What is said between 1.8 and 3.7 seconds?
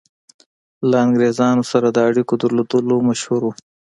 د اړېکو درلودلو مشهور وو.